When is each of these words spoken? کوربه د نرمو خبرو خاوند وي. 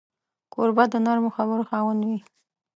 کوربه 0.53 0.83
د 0.91 0.95
نرمو 1.05 1.29
خبرو 1.37 1.67
خاوند 1.69 2.01
وي. 2.07 2.19